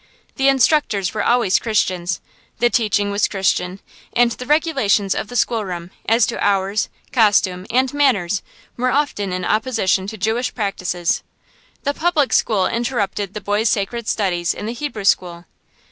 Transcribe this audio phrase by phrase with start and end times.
[0.37, 2.21] The instructors were always Christians,
[2.57, 3.79] the teaching was Christian,
[4.13, 8.41] and the regulations of the schoolroom, as to hours, costume, and manners,
[8.77, 11.21] were often in opposition to Jewish practices.
[11.83, 15.45] The public school interrupted the boy's sacred studies in the Hebrew school.